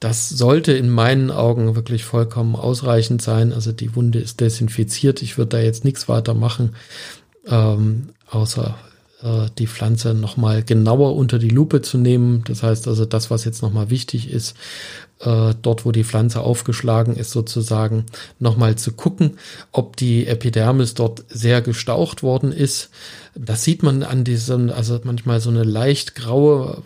[0.00, 3.52] Das sollte in meinen Augen wirklich vollkommen ausreichend sein.
[3.52, 5.22] Also die Wunde ist desinfiziert.
[5.22, 6.76] Ich würde da jetzt nichts weiter machen,
[7.48, 8.78] ähm, außer
[9.22, 12.44] äh, die Pflanze nochmal genauer unter die Lupe zu nehmen.
[12.46, 14.54] Das heißt also, das, was jetzt nochmal wichtig ist,
[15.20, 18.06] äh, dort, wo die Pflanze aufgeschlagen ist, sozusagen
[18.38, 19.38] nochmal zu gucken,
[19.72, 22.90] ob die Epidermis dort sehr gestaucht worden ist.
[23.34, 26.82] Das sieht man an diesem, also manchmal so eine leicht graue,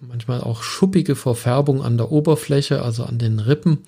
[0.00, 3.78] manchmal auch schuppige Verfärbung an der Oberfläche, also an den Rippen.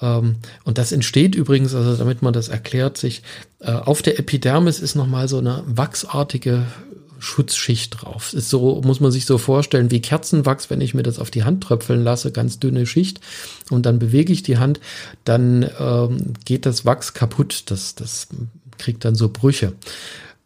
[0.00, 3.22] Ähm, und das entsteht übrigens, also damit man das erklärt, sich
[3.60, 6.66] äh, auf der Epidermis ist nochmal so eine wachsartige
[7.18, 8.32] Schutzschicht drauf.
[8.32, 11.44] Ist so, muss man sich so vorstellen wie Kerzenwachs, wenn ich mir das auf die
[11.44, 13.20] Hand tröpfeln lasse, ganz dünne Schicht
[13.70, 14.80] und dann bewege ich die Hand,
[15.24, 17.64] dann ähm, geht das Wachs kaputt.
[17.66, 18.28] Das, das
[18.78, 19.72] kriegt dann so Brüche.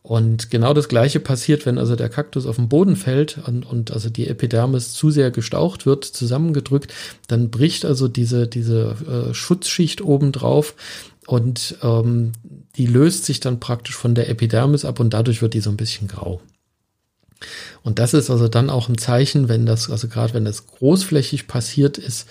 [0.03, 3.93] Und genau das Gleiche passiert, wenn also der Kaktus auf den Boden fällt und, und
[3.93, 6.93] also die Epidermis zu sehr gestaucht wird, zusammengedrückt,
[7.29, 8.97] dann bricht also diese, diese
[9.31, 10.75] äh, Schutzschicht obendrauf
[11.27, 12.33] und ähm,
[12.77, 15.77] die löst sich dann praktisch von der Epidermis ab und dadurch wird die so ein
[15.77, 16.41] bisschen grau.
[17.83, 21.49] Und das ist also dann auch ein Zeichen, wenn das, also gerade wenn das großflächig
[21.49, 22.29] passiert ist,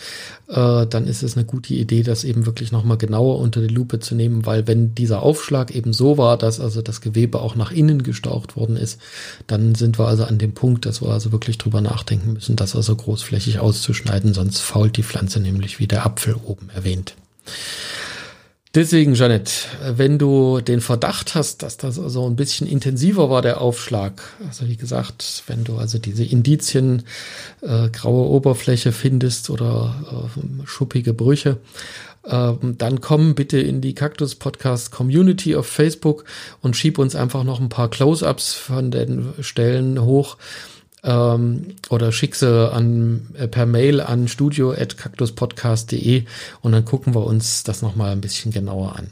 [0.48, 4.00] äh, dann ist es eine gute Idee, das eben wirklich nochmal genauer unter die Lupe
[4.00, 7.72] zu nehmen, weil wenn dieser Aufschlag eben so war, dass also das Gewebe auch nach
[7.72, 9.00] innen gestaucht worden ist,
[9.48, 12.76] dann sind wir also an dem Punkt, dass wir also wirklich drüber nachdenken müssen, das
[12.76, 17.16] also großflächig auszuschneiden, sonst fault die Pflanze nämlich wie der Apfel oben erwähnt.
[18.74, 23.60] Deswegen, Janet, wenn du den Verdacht hast, dass das also ein bisschen intensiver war, der
[23.60, 27.04] Aufschlag, also wie gesagt, wenn du also diese Indizien,
[27.60, 31.58] äh, graue Oberfläche findest oder äh, schuppige Brüche,
[32.24, 36.24] äh, dann komm bitte in die Cactus Podcast Community auf Facebook
[36.62, 40.38] und schieb uns einfach noch ein paar Close-ups von den Stellen hoch
[41.04, 46.26] ähm, oder schick sie an, äh, per Mail an studio.cactuspodcast.de
[46.62, 49.10] und dann gucken wir uns das nochmal ein bisschen genauer an.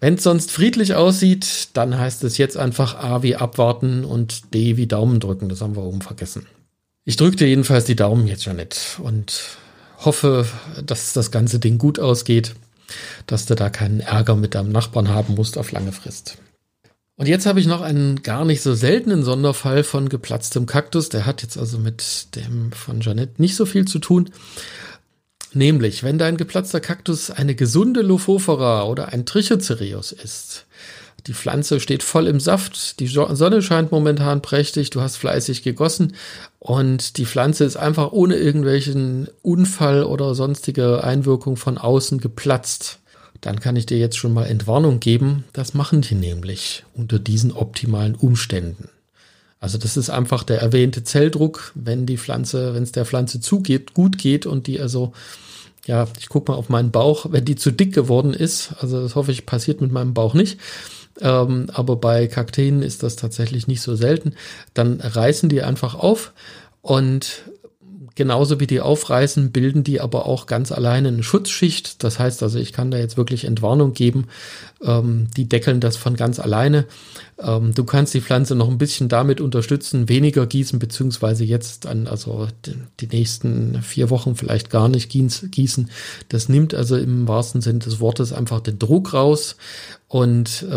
[0.00, 4.76] Wenn es sonst friedlich aussieht, dann heißt es jetzt einfach A wie abwarten und D
[4.76, 5.48] wie Daumen drücken.
[5.48, 6.46] Das haben wir oben vergessen.
[7.04, 9.58] Ich drücke dir jedenfalls die Daumen jetzt, Janet, und
[9.98, 10.46] hoffe,
[10.84, 12.54] dass das ganze Ding gut ausgeht,
[13.26, 16.38] dass du da keinen Ärger mit deinem Nachbarn haben musst auf lange Frist.
[17.16, 21.08] Und jetzt habe ich noch einen gar nicht so seltenen Sonderfall von geplatztem Kaktus.
[21.08, 24.30] Der hat jetzt also mit dem von Jeanette nicht so viel zu tun.
[25.54, 30.66] Nämlich, wenn dein geplatzter Kaktus eine gesunde Lophophora oder ein Trichocereus ist.
[31.26, 36.14] Die Pflanze steht voll im Saft, die Sonne scheint momentan prächtig, du hast fleißig gegossen
[36.60, 43.00] und die Pflanze ist einfach ohne irgendwelchen Unfall oder sonstige Einwirkung von außen geplatzt
[43.40, 45.44] dann kann ich dir jetzt schon mal Entwarnung geben.
[45.52, 48.88] Das machen die nämlich unter diesen optimalen Umständen.
[49.58, 53.94] Also das ist einfach der erwähnte Zelldruck, wenn die Pflanze, wenn es der Pflanze zugeht,
[53.94, 55.12] gut geht und die also,
[55.86, 59.14] ja, ich gucke mal auf meinen Bauch, wenn die zu dick geworden ist, also das
[59.14, 60.60] hoffe ich passiert mit meinem Bauch nicht,
[61.20, 64.34] ähm, aber bei Kakteen ist das tatsächlich nicht so selten,
[64.74, 66.32] dann reißen die einfach auf
[66.82, 67.42] und
[68.16, 72.02] Genauso wie die aufreißen, bilden die aber auch ganz alleine eine Schutzschicht.
[72.02, 74.28] Das heißt also, ich kann da jetzt wirklich Entwarnung geben.
[74.82, 76.86] Ähm, die deckeln das von ganz alleine.
[77.38, 82.06] Ähm, du kannst die Pflanze noch ein bisschen damit unterstützen, weniger gießen, beziehungsweise jetzt an,
[82.06, 82.48] also
[83.00, 85.90] die, nächsten vier Wochen vielleicht gar nicht gießen.
[86.30, 89.56] Das nimmt also im wahrsten Sinne des Wortes einfach den Druck raus.
[90.08, 90.74] Und äh,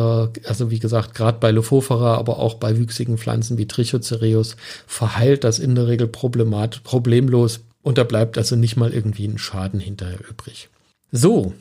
[0.47, 4.55] also wie gesagt, gerade bei Lophophora, aber auch bei wüchsigen Pflanzen wie Trichocereus
[4.87, 9.37] verheilt das in der Regel problemat problemlos und da bleibt also nicht mal irgendwie ein
[9.37, 10.69] Schaden hinterher übrig.
[11.11, 11.53] So,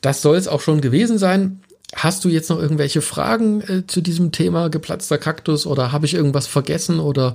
[0.00, 1.60] das soll es auch schon gewesen sein.
[1.94, 6.12] Hast du jetzt noch irgendwelche Fragen äh, zu diesem Thema geplatzter Kaktus oder habe ich
[6.12, 7.34] irgendwas vergessen oder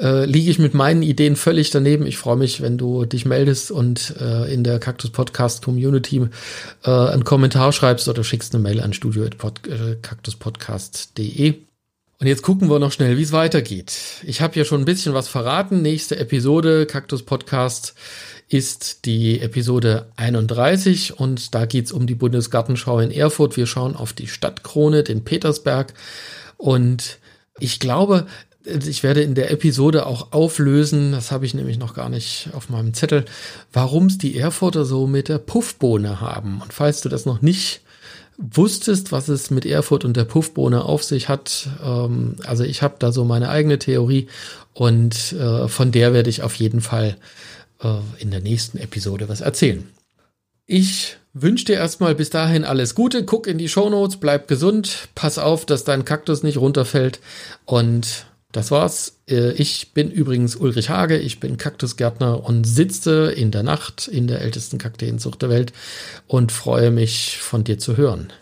[0.00, 2.04] äh, liege ich mit meinen Ideen völlig daneben?
[2.04, 6.26] Ich freue mich, wenn du dich meldest und äh, in der Kaktus Podcast Community
[6.82, 11.48] äh, einen Kommentar schreibst oder schickst eine Mail an studio.kaktuspodcast.de.
[11.48, 11.54] Äh,
[12.20, 13.92] und jetzt gucken wir noch schnell, wie es weitergeht.
[14.24, 15.82] Ich habe ja schon ein bisschen was verraten.
[15.82, 17.94] Nächste Episode Kaktus Podcast
[18.48, 23.56] ist die Episode 31 und da geht es um die Bundesgartenschau in Erfurt.
[23.56, 25.94] Wir schauen auf die Stadtkrone, den Petersberg
[26.56, 27.18] und
[27.58, 28.26] ich glaube,
[28.64, 32.70] ich werde in der Episode auch auflösen, das habe ich nämlich noch gar nicht auf
[32.70, 33.24] meinem Zettel,
[33.72, 36.62] warum es die Erfurter so mit der Puffbohne haben.
[36.62, 37.82] Und falls du das noch nicht
[38.38, 42.96] wusstest, was es mit Erfurt und der Puffbohne auf sich hat, ähm, also ich habe
[42.98, 44.28] da so meine eigene Theorie
[44.72, 47.16] und äh, von der werde ich auf jeden Fall
[48.18, 49.88] in der nächsten Episode was erzählen.
[50.66, 55.38] Ich wünsche dir erstmal bis dahin alles Gute, guck in die Shownotes, bleib gesund, pass
[55.38, 57.20] auf, dass dein Kaktus nicht runterfällt
[57.66, 59.16] und das war's.
[59.28, 64.26] Äh, ich bin übrigens Ulrich Hage, ich bin Kaktusgärtner und sitze in der Nacht in
[64.26, 65.72] der ältesten Kakteenzucht der Welt
[66.28, 68.32] und freue mich von dir zu hören.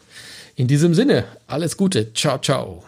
[0.54, 2.84] In diesem Sinne, alles Gute, ciao, ciao.